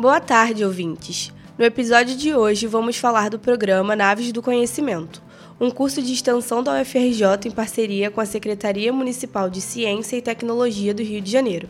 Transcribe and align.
Boa 0.00 0.18
tarde, 0.18 0.64
ouvintes. 0.64 1.30
No 1.58 1.64
episódio 1.66 2.16
de 2.16 2.34
hoje 2.34 2.66
vamos 2.66 2.96
falar 2.96 3.28
do 3.28 3.38
programa 3.38 3.94
Naves 3.94 4.32
do 4.32 4.40
Conhecimento, 4.40 5.22
um 5.60 5.70
curso 5.70 6.00
de 6.00 6.10
extensão 6.10 6.62
da 6.62 6.80
UFRJ 6.80 7.22
em 7.44 7.50
parceria 7.50 8.10
com 8.10 8.18
a 8.18 8.24
Secretaria 8.24 8.90
Municipal 8.94 9.50
de 9.50 9.60
Ciência 9.60 10.16
e 10.16 10.22
Tecnologia 10.22 10.94
do 10.94 11.02
Rio 11.02 11.20
de 11.20 11.30
Janeiro. 11.30 11.68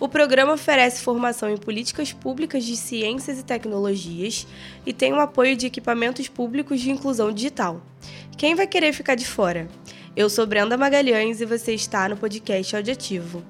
O 0.00 0.08
programa 0.08 0.54
oferece 0.54 1.04
formação 1.04 1.48
em 1.48 1.56
políticas 1.56 2.12
públicas 2.12 2.64
de 2.64 2.76
ciências 2.76 3.38
e 3.38 3.44
tecnologias 3.44 4.48
e 4.84 4.92
tem 4.92 5.12
o 5.12 5.20
apoio 5.20 5.54
de 5.54 5.66
equipamentos 5.68 6.26
públicos 6.26 6.80
de 6.80 6.90
inclusão 6.90 7.30
digital. 7.30 7.80
Quem 8.36 8.56
vai 8.56 8.66
querer 8.66 8.92
ficar 8.92 9.14
de 9.14 9.28
fora? 9.28 9.68
Eu 10.16 10.28
sou 10.28 10.44
Brenda 10.44 10.76
Magalhães 10.76 11.40
e 11.40 11.46
você 11.46 11.72
está 11.72 12.08
no 12.08 12.16
podcast 12.16 12.74
Audiativo. 12.74 13.44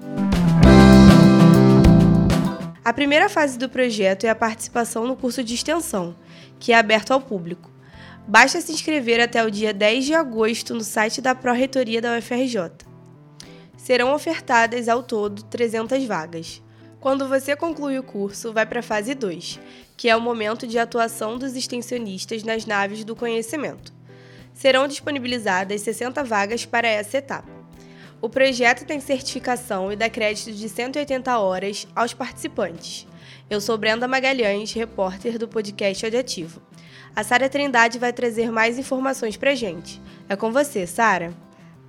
A 2.85 2.93
primeira 2.93 3.27
fase 3.27 3.57
do 3.57 3.67
projeto 3.67 4.25
é 4.25 4.29
a 4.29 4.35
participação 4.35 5.07
no 5.07 5.15
curso 5.15 5.43
de 5.43 5.55
extensão, 5.55 6.15
que 6.59 6.71
é 6.71 6.77
aberto 6.77 7.09
ao 7.09 7.19
público. 7.19 7.71
Basta 8.27 8.61
se 8.61 8.71
inscrever 8.71 9.19
até 9.19 9.43
o 9.43 9.49
dia 9.49 9.73
10 9.73 10.05
de 10.05 10.13
agosto 10.13 10.71
no 10.75 10.83
site 10.83 11.19
da 11.19 11.33
Pró-Reitoria 11.33 11.99
da 11.99 12.15
UFRJ. 12.15 12.85
Serão 13.75 14.13
ofertadas 14.13 14.87
ao 14.87 15.01
todo 15.01 15.41
300 15.45 16.05
vagas. 16.05 16.61
Quando 16.99 17.27
você 17.27 17.55
conclui 17.55 17.97
o 17.97 18.03
curso, 18.03 18.53
vai 18.53 18.67
para 18.67 18.81
a 18.81 18.83
fase 18.83 19.15
2, 19.15 19.59
que 19.97 20.07
é 20.07 20.15
o 20.15 20.21
momento 20.21 20.67
de 20.67 20.77
atuação 20.77 21.39
dos 21.39 21.55
extensionistas 21.55 22.43
nas 22.43 22.67
naves 22.67 23.03
do 23.03 23.15
conhecimento. 23.15 23.91
Serão 24.53 24.87
disponibilizadas 24.87 25.81
60 25.81 26.23
vagas 26.23 26.67
para 26.67 26.87
essa 26.87 27.17
etapa. 27.17 27.54
O 28.25 28.29
projeto 28.29 28.87
tem 28.87 28.99
certificação 28.99 29.91
e 29.91 29.95
dá 29.95 30.09
crédito 30.09 30.51
de 30.51 30.67
180 30.67 31.37
horas 31.37 31.87
aos 31.95 32.11
participantes. 32.11 33.05
Eu 33.47 33.61
sou 33.61 33.77
Brenda 33.77 34.07
Magalhães, 34.07 34.73
repórter 34.73 35.37
do 35.37 35.47
podcast 35.47 36.03
Audiativo. 36.03 36.59
A 37.15 37.23
Sara 37.23 37.47
Trindade 37.47 37.99
vai 37.99 38.11
trazer 38.11 38.51
mais 38.51 38.79
informações 38.79 39.37
para 39.37 39.53
gente. 39.53 40.01
É 40.27 40.35
com 40.35 40.51
você, 40.51 40.87
Sara. 40.87 41.35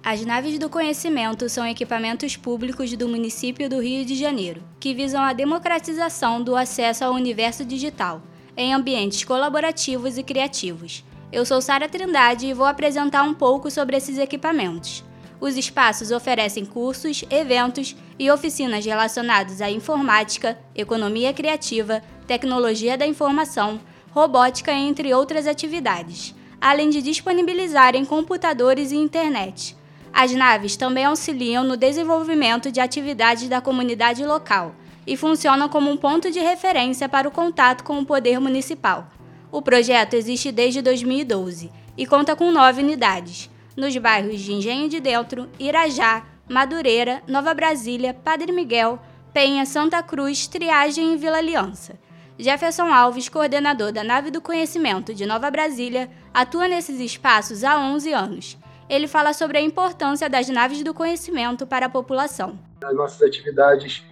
As 0.05 0.27
naves 0.27 0.59
do 0.59 0.69
conhecimento 0.69 1.49
são 1.49 1.67
equipamentos 1.67 2.37
públicos 2.37 2.95
do 2.95 3.09
município 3.09 3.67
do 3.67 3.81
Rio 3.81 4.05
de 4.05 4.15
Janeiro, 4.15 4.63
que 4.79 4.93
visam 4.93 5.23
a 5.23 5.33
democratização 5.33 6.43
do 6.43 6.55
acesso 6.55 7.03
ao 7.03 7.15
universo 7.15 7.65
digital, 7.65 8.21
em 8.55 8.75
ambientes 8.75 9.25
colaborativos 9.25 10.19
e 10.19 10.23
criativos. 10.23 11.03
Eu 11.33 11.47
sou 11.47 11.63
Sara 11.63 11.89
Trindade 11.89 12.45
e 12.45 12.53
vou 12.53 12.67
apresentar 12.67 13.23
um 13.23 13.33
pouco 13.33 13.71
sobre 13.71 13.97
esses 13.97 14.19
equipamentos. 14.19 15.03
Os 15.41 15.57
espaços 15.57 16.11
oferecem 16.11 16.65
cursos, 16.65 17.23
eventos 17.31 17.95
e 18.19 18.31
oficinas 18.31 18.85
relacionados 18.85 19.61
à 19.61 19.71
informática, 19.71 20.59
economia 20.75 21.33
criativa, 21.33 22.03
tecnologia 22.27 22.97
da 22.97 23.07
informação, 23.07 23.79
robótica, 24.11 24.73
entre 24.73 25.13
outras 25.13 25.47
atividades, 25.47 26.35
além 26.59 26.89
de 26.89 27.03
disponibilizarem 27.03 28.05
computadores 28.05 28.93
e 28.93 28.97
internet. 28.97 29.77
As 30.11 30.33
naves 30.33 30.75
também 30.75 31.05
auxiliam 31.05 31.63
no 31.63 31.77
desenvolvimento 31.77 32.73
de 32.73 32.81
atividades 32.81 33.47
da 33.47 33.61
comunidade 33.61 34.25
local 34.25 34.75
e 35.07 35.19
funcionam 35.19 35.69
como 35.69 35.91
um 35.91 35.97
ponto 35.99 36.31
de 36.31 36.41
referência 36.41 37.07
para 37.07 37.29
o 37.29 37.31
contato 37.31 37.85
com 37.85 37.99
o 37.99 38.07
poder 38.07 38.41
municipal. 38.41 39.07
O 39.53 39.61
projeto 39.61 40.15
existe 40.15 40.51
desde 40.51 40.81
2012 40.81 41.71
e 41.97 42.07
conta 42.07 42.35
com 42.35 42.51
nove 42.51 42.83
unidades 42.83 43.51
nos 43.77 43.97
bairros 43.97 44.41
de 44.41 44.53
Engenho 44.53 44.89
de 44.89 45.01
Dentro, 45.01 45.49
Irajá, 45.59 46.25
Madureira, 46.49 47.23
Nova 47.27 47.53
Brasília, 47.53 48.15
Padre 48.15 48.53
Miguel, 48.53 48.99
Penha, 49.33 49.67
Santa 49.67 50.03
Cruz, 50.03 50.47
Triagem 50.47 51.13
e 51.13 51.17
Vila 51.17 51.39
Aliança. 51.39 51.95
Jefferson 52.39 52.93
Alves, 52.93 53.29
coordenador 53.29 53.93
da 53.93 54.05
Nave 54.05 54.31
do 54.31 54.41
Conhecimento 54.41 55.15
de 55.15 55.27
Nova 55.27 55.51
Brasília, 55.51 56.09
atua 56.33 56.69
nesses 56.69 57.01
espaços 57.01 57.65
há 57.65 57.79
11 57.79 58.13
anos. 58.13 58.59
Ele 58.89 59.09
fala 59.09 59.33
sobre 59.33 59.59
a 59.59 59.61
importância 59.61 60.29
das 60.29 60.49
naves 60.49 60.83
do 60.83 60.95
conhecimento 60.95 61.67
para 61.67 61.87
a 61.87 61.89
população. 61.89 62.59
As 62.85 62.95
nossas 62.95 63.23
atividades 63.23 64.05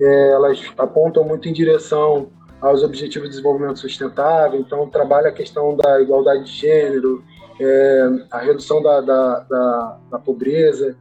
é, 0.00 0.30
elas 0.30 0.62
apontam 0.78 1.24
muito 1.24 1.48
em 1.48 1.52
direção 1.52 2.30
aos 2.60 2.82
Objetivos 2.82 3.28
de 3.28 3.36
Desenvolvimento 3.36 3.78
Sustentável, 3.78 4.60
então 4.60 4.88
trabalha 4.88 5.28
a 5.28 5.32
questão 5.32 5.76
da 5.76 6.00
igualdade 6.00 6.44
de 6.44 6.52
gênero, 6.52 7.24
é, 7.60 8.08
a 8.30 8.38
redução 8.38 8.82
da, 8.82 9.00
da, 9.00 9.40
da, 9.40 9.98
da 10.12 10.18
pobreza, 10.18 10.96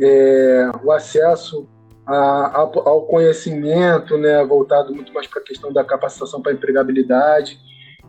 é, 0.00 0.70
o 0.82 0.92
acesso 0.92 1.66
a, 2.06 2.14
a, 2.14 2.60
ao 2.60 3.02
conhecimento, 3.02 4.18
né, 4.18 4.44
voltado 4.44 4.94
muito 4.94 5.12
mais 5.12 5.26
para 5.26 5.40
a 5.40 5.44
questão 5.44 5.72
da 5.72 5.82
capacitação 5.82 6.42
para 6.42 6.52
empregabilidade 6.52 7.58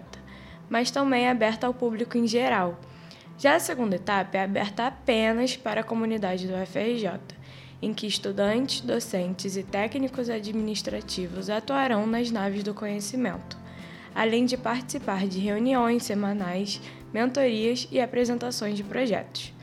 mas 0.69 0.91
também 0.91 1.25
é 1.25 1.29
aberta 1.29 1.67
ao 1.67 1.73
público 1.73 2.17
em 2.17 2.27
geral. 2.27 2.79
Já 3.37 3.55
a 3.55 3.59
segunda 3.59 3.95
etapa 3.95 4.37
é 4.37 4.43
aberta 4.43 4.87
apenas 4.87 5.55
para 5.55 5.81
a 5.81 5.83
comunidade 5.83 6.47
do 6.47 6.55
UFRJ, 6.55 7.19
em 7.81 7.93
que 7.93 8.07
estudantes, 8.07 8.81
docentes 8.81 9.55
e 9.55 9.63
técnicos 9.63 10.29
administrativos 10.29 11.49
atuarão 11.49 12.07
nas 12.07 12.31
naves 12.31 12.63
do 12.63 12.73
conhecimento, 12.73 13.57
além 14.15 14.45
de 14.45 14.57
participar 14.57 15.27
de 15.27 15.39
reuniões 15.39 16.03
semanais, 16.03 16.81
mentorias 17.13 17.87
e 17.91 18.01
apresentações 18.01 18.75
de 18.75 18.83
projetos. 18.83 19.53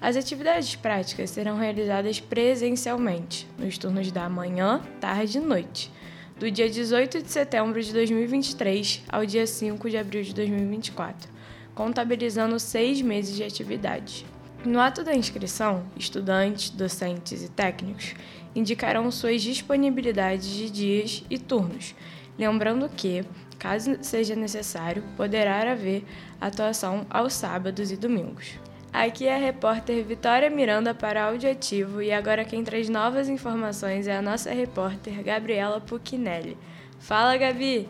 As 0.00 0.16
atividades 0.16 0.76
práticas 0.76 1.30
serão 1.30 1.56
realizadas 1.56 2.20
presencialmente, 2.20 3.48
nos 3.58 3.78
turnos 3.78 4.12
da 4.12 4.28
manhã, 4.28 4.82
tarde 5.00 5.38
e 5.38 5.40
noite, 5.40 5.90
do 6.38 6.50
dia 6.50 6.68
18 6.68 7.22
de 7.22 7.30
setembro 7.30 7.82
de 7.82 7.92
2023 7.94 9.04
ao 9.08 9.24
dia 9.24 9.46
5 9.46 9.88
de 9.88 9.96
abril 9.96 10.22
de 10.22 10.34
2024, 10.34 11.30
contabilizando 11.74 12.60
seis 12.60 13.00
meses 13.00 13.34
de 13.34 13.42
atividade. 13.42 14.26
No 14.62 14.78
ato 14.78 15.02
da 15.02 15.14
inscrição, 15.14 15.84
estudantes, 15.96 16.68
docentes 16.68 17.42
e 17.42 17.48
técnicos 17.48 18.14
indicarão 18.54 19.10
suas 19.10 19.40
disponibilidades 19.40 20.48
de 20.48 20.68
dias 20.68 21.24
e 21.30 21.38
turnos, 21.38 21.94
lembrando 22.38 22.86
que, 22.90 23.24
caso 23.58 23.96
seja 24.02 24.36
necessário, 24.36 25.02
poderá 25.16 25.72
haver 25.72 26.04
atuação 26.38 27.06
aos 27.08 27.32
sábados 27.32 27.90
e 27.90 27.96
domingos. 27.96 28.58
Aqui 28.96 29.26
é 29.26 29.34
a 29.34 29.38
repórter 29.38 30.02
Vitória 30.06 30.48
Miranda 30.48 30.94
para 30.94 31.24
Audioativo 31.24 32.00
e 32.00 32.10
agora 32.10 32.46
quem 32.46 32.64
traz 32.64 32.88
novas 32.88 33.28
informações 33.28 34.06
é 34.06 34.16
a 34.16 34.22
nossa 34.22 34.50
repórter 34.50 35.22
Gabriela 35.22 35.82
Puccinelli. 35.82 36.56
Fala, 36.98 37.36
Gabi! 37.36 37.86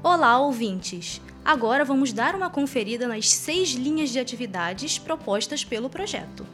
Olá, 0.00 0.38
ouvintes! 0.38 1.20
Agora 1.44 1.84
vamos 1.84 2.12
dar 2.12 2.36
uma 2.36 2.48
conferida 2.48 3.08
nas 3.08 3.30
seis 3.30 3.70
linhas 3.70 4.10
de 4.10 4.20
atividades 4.20 4.96
propostas 4.96 5.64
pelo 5.64 5.90
projeto. 5.90 6.46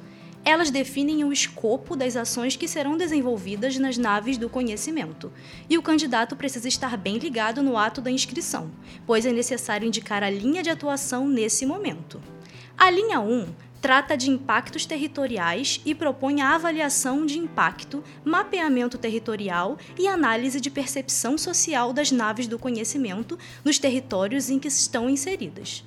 Elas 0.46 0.70
definem 0.70 1.22
o 1.22 1.30
escopo 1.30 1.94
das 1.94 2.16
ações 2.16 2.56
que 2.56 2.66
serão 2.66 2.96
desenvolvidas 2.96 3.76
nas 3.76 3.98
naves 3.98 4.38
do 4.38 4.48
conhecimento, 4.48 5.30
e 5.68 5.76
o 5.76 5.82
candidato 5.82 6.34
precisa 6.36 6.68
estar 6.68 6.96
bem 6.96 7.18
ligado 7.18 7.62
no 7.62 7.76
ato 7.76 8.00
da 8.00 8.10
inscrição, 8.10 8.70
pois 9.06 9.26
é 9.26 9.30
necessário 9.30 9.86
indicar 9.86 10.22
a 10.22 10.30
linha 10.30 10.62
de 10.62 10.70
atuação 10.70 11.28
nesse 11.28 11.66
momento. 11.66 12.18
A 12.78 12.88
linha 12.88 13.20
1 13.20 13.68
trata 13.80 14.16
de 14.16 14.30
impactos 14.30 14.84
territoriais 14.84 15.80
e 15.84 15.94
propõe 15.94 16.40
a 16.40 16.54
avaliação 16.54 17.24
de 17.24 17.38
impacto, 17.38 18.04
mapeamento 18.24 18.98
territorial 18.98 19.78
e 19.98 20.06
análise 20.06 20.60
de 20.60 20.70
percepção 20.70 21.38
social 21.38 21.92
das 21.92 22.12
naves 22.12 22.46
do 22.46 22.58
conhecimento 22.58 23.38
nos 23.64 23.78
territórios 23.78 24.50
em 24.50 24.58
que 24.58 24.68
estão 24.68 25.08
inseridas. 25.08 25.84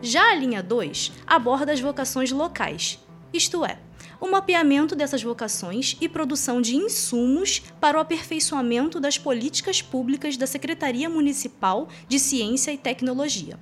Já 0.00 0.30
a 0.30 0.34
linha 0.34 0.62
2 0.62 1.12
aborda 1.26 1.72
as 1.72 1.80
vocações 1.80 2.30
locais, 2.30 2.98
isto 3.32 3.64
é, 3.64 3.78
o 4.20 4.30
mapeamento 4.30 4.94
dessas 4.96 5.22
vocações 5.22 5.96
e 6.00 6.08
produção 6.08 6.60
de 6.60 6.76
insumos 6.76 7.60
para 7.80 7.98
o 7.98 8.00
aperfeiçoamento 8.00 8.98
das 8.98 9.18
políticas 9.18 9.82
públicas 9.82 10.36
da 10.36 10.46
Secretaria 10.46 11.10
Municipal 11.10 11.88
de 12.08 12.18
Ciência 12.18 12.72
e 12.72 12.78
Tecnologia. 12.78 13.58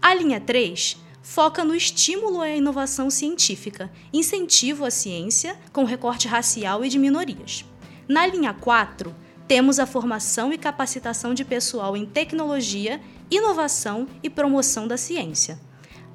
A 0.00 0.14
linha 0.14 0.40
3 0.40 0.96
foca 1.22 1.64
no 1.64 1.74
estímulo 1.74 2.40
à 2.40 2.50
inovação 2.50 3.08
científica, 3.08 3.90
incentivo 4.12 4.84
à 4.84 4.90
ciência, 4.90 5.56
com 5.72 5.84
recorte 5.84 6.26
racial 6.26 6.84
e 6.84 6.88
de 6.88 6.98
minorias. 6.98 7.64
Na 8.08 8.26
linha 8.26 8.52
4, 8.52 9.14
temos 9.46 9.78
a 9.78 9.86
formação 9.86 10.52
e 10.52 10.58
capacitação 10.58 11.32
de 11.32 11.44
pessoal 11.44 11.96
em 11.96 12.04
tecnologia, 12.04 13.00
inovação 13.30 14.08
e 14.22 14.28
promoção 14.28 14.88
da 14.88 14.96
ciência. 14.96 15.58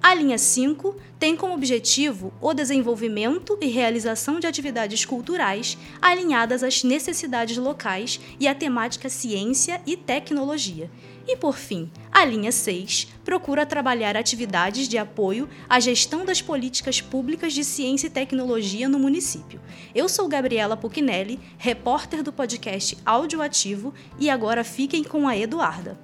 A 0.02 0.14
linha 0.14 0.38
5 0.38 0.96
tem 1.18 1.36
como 1.36 1.54
objetivo 1.54 2.32
o 2.40 2.54
desenvolvimento 2.54 3.58
e 3.60 3.68
realização 3.68 4.40
de 4.40 4.46
atividades 4.46 5.04
culturais 5.04 5.78
alinhadas 6.02 6.62
às 6.62 6.84
necessidades 6.84 7.58
locais 7.58 8.20
e 8.40 8.48
à 8.48 8.54
temática 8.54 9.10
ciência 9.10 9.82
e 9.86 9.98
tecnologia. 9.98 10.90
E, 11.28 11.36
por 11.36 11.58
fim, 11.58 11.92
a 12.18 12.26
linha 12.26 12.52
6 12.52 13.10
procura 13.24 13.64
trabalhar 13.64 14.18
atividades 14.18 14.88
de 14.88 14.98
apoio 14.98 15.48
à 15.70 15.80
gestão 15.80 16.26
das 16.26 16.42
políticas 16.42 17.00
públicas 17.00 17.54
de 17.54 17.64
ciência 17.64 18.08
e 18.08 18.10
tecnologia 18.10 18.90
no 18.90 18.98
município. 18.98 19.62
Eu 19.94 20.10
sou 20.10 20.28
Gabriela 20.28 20.76
Puccinelli, 20.76 21.40
repórter 21.60 22.24
do 22.24 22.34
podcast 22.34 22.98
Audioativo, 23.06 23.94
e 24.18 24.32
agora 24.32 24.64
fiquem 24.64 25.04
com 25.04 25.28
a 25.28 25.38
Eduarda. 25.38 25.96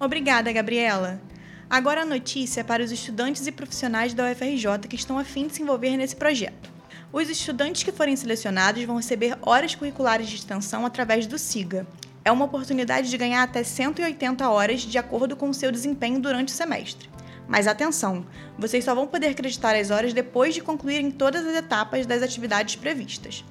Obrigada, 0.00 0.50
Gabriela. 0.50 1.22
Agora 1.68 2.02
a 2.02 2.06
notícia 2.06 2.62
é 2.62 2.64
para 2.64 2.82
os 2.82 2.90
estudantes 2.90 3.46
e 3.46 3.52
profissionais 3.52 4.12
da 4.12 4.28
UFRJ 4.28 4.88
que 4.88 4.96
estão 4.96 5.20
a 5.20 5.24
fim 5.24 5.46
de 5.46 5.54
se 5.54 5.62
envolver 5.62 5.96
nesse 5.96 6.16
projeto. 6.16 6.68
Os 7.12 7.30
estudantes 7.30 7.84
que 7.84 7.92
forem 7.92 8.16
selecionados 8.16 8.82
vão 8.82 8.96
receber 8.96 9.38
horas 9.40 9.76
curriculares 9.76 10.28
de 10.28 10.34
extensão 10.34 10.84
através 10.84 11.28
do 11.28 11.38
SIGA. 11.38 11.86
É 12.30 12.32
uma 12.32 12.44
oportunidade 12.44 13.10
de 13.10 13.18
ganhar 13.18 13.42
até 13.42 13.64
180 13.64 14.48
horas 14.48 14.82
de 14.82 14.96
acordo 14.96 15.34
com 15.34 15.50
o 15.50 15.52
seu 15.54 15.72
desempenho 15.72 16.20
durante 16.20 16.50
o 16.50 16.56
semestre. 16.56 17.10
Mas 17.48 17.66
atenção, 17.66 18.24
vocês 18.56 18.84
só 18.84 18.94
vão 18.94 19.08
poder 19.08 19.30
acreditar 19.30 19.74
as 19.74 19.90
horas 19.90 20.12
depois 20.12 20.54
de 20.54 20.60
concluírem 20.60 21.10
todas 21.10 21.44
as 21.44 21.56
etapas 21.56 22.06
das 22.06 22.22
atividades 22.22 22.76
previstas. 22.76 23.44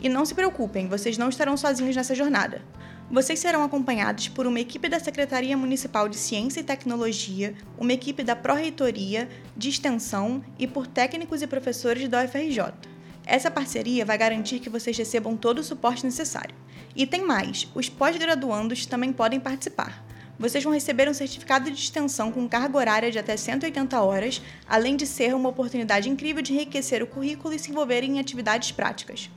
E 0.00 0.08
não 0.08 0.24
se 0.24 0.34
preocupem, 0.34 0.88
vocês 0.88 1.18
não 1.18 1.28
estarão 1.28 1.58
sozinhos 1.58 1.94
nessa 1.94 2.14
jornada. 2.14 2.62
Vocês 3.10 3.38
serão 3.38 3.62
acompanhados 3.62 4.28
por 4.28 4.46
uma 4.46 4.60
equipe 4.60 4.88
da 4.88 4.98
Secretaria 4.98 5.54
Municipal 5.54 6.08
de 6.08 6.16
Ciência 6.16 6.60
e 6.60 6.64
Tecnologia, 6.64 7.54
uma 7.76 7.92
equipe 7.92 8.24
da 8.24 8.34
Pró-Reitoria, 8.34 9.28
de 9.54 9.68
Extensão 9.68 10.42
e 10.58 10.66
por 10.66 10.86
técnicos 10.86 11.42
e 11.42 11.46
professores 11.46 12.08
da 12.08 12.24
UFRJ. 12.24 12.95
Essa 13.26 13.50
parceria 13.50 14.04
vai 14.04 14.16
garantir 14.16 14.60
que 14.60 14.70
vocês 14.70 14.96
recebam 14.96 15.36
todo 15.36 15.58
o 15.58 15.64
suporte 15.64 16.04
necessário. 16.06 16.54
E 16.94 17.04
tem 17.04 17.26
mais: 17.26 17.66
os 17.74 17.88
pós-graduandos 17.88 18.86
também 18.86 19.12
podem 19.12 19.40
participar. 19.40 20.06
Vocês 20.38 20.62
vão 20.62 20.72
receber 20.72 21.08
um 21.08 21.14
certificado 21.14 21.70
de 21.70 21.76
extensão 21.76 22.30
com 22.30 22.48
carga 22.48 22.76
horária 22.76 23.10
de 23.10 23.18
até 23.18 23.36
180 23.36 24.00
horas, 24.00 24.40
além 24.68 24.94
de 24.94 25.06
ser 25.06 25.34
uma 25.34 25.48
oportunidade 25.48 26.08
incrível 26.08 26.42
de 26.42 26.52
enriquecer 26.52 27.02
o 27.02 27.06
currículo 27.06 27.52
e 27.52 27.58
se 27.58 27.70
envolverem 27.70 28.16
em 28.16 28.20
atividades 28.20 28.70
práticas. 28.70 29.28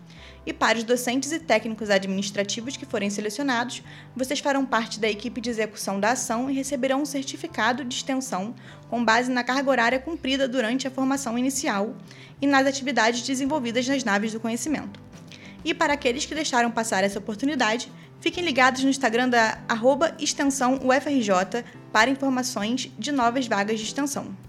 E 0.45 0.53
para 0.53 0.77
os 0.77 0.83
docentes 0.83 1.31
e 1.31 1.39
técnicos 1.39 1.89
administrativos 1.89 2.75
que 2.75 2.85
forem 2.85 3.09
selecionados, 3.09 3.83
vocês 4.15 4.39
farão 4.39 4.65
parte 4.65 4.99
da 4.99 5.09
equipe 5.09 5.39
de 5.41 5.49
execução 5.49 5.99
da 5.99 6.11
ação 6.11 6.49
e 6.49 6.53
receberão 6.53 7.01
um 7.01 7.05
certificado 7.05 7.83
de 7.85 7.95
extensão 7.95 8.55
com 8.89 9.03
base 9.03 9.31
na 9.31 9.43
carga 9.43 9.69
horária 9.69 9.99
cumprida 9.99 10.47
durante 10.47 10.87
a 10.87 10.91
formação 10.91 11.37
inicial 11.37 11.95
e 12.41 12.47
nas 12.47 12.65
atividades 12.65 13.21
desenvolvidas 13.21 13.87
nas 13.87 14.03
naves 14.03 14.33
do 14.33 14.39
conhecimento. 14.39 14.99
E 15.63 15.73
para 15.73 15.93
aqueles 15.93 16.25
que 16.25 16.33
deixaram 16.33 16.71
passar 16.71 17.03
essa 17.03 17.19
oportunidade, 17.19 17.91
fiquem 18.19 18.43
ligados 18.43 18.83
no 18.83 18.89
Instagram 18.89 19.29
da 19.29 19.59
extensão 20.17 20.79
UFRJ 20.83 21.63
para 21.91 22.09
informações 22.09 22.91
de 22.97 23.11
novas 23.11 23.47
vagas 23.47 23.79
de 23.79 23.85
extensão. 23.85 24.48